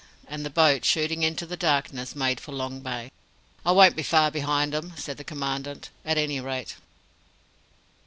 And 0.27 0.43
the 0.43 0.49
boat, 0.49 0.83
shooting 0.83 1.21
into 1.21 1.45
the 1.45 1.55
darkness, 1.55 2.15
made 2.15 2.39
for 2.39 2.53
Long 2.53 2.79
Bay. 2.79 3.11
"I 3.63 3.71
won't 3.71 3.95
be 3.95 4.01
far 4.01 4.31
behind 4.31 4.73
'em," 4.73 4.93
said 4.97 5.17
the 5.17 5.23
Commandant, 5.23 5.91
"at 6.03 6.17
any 6.17 6.39
rate." 6.39 6.73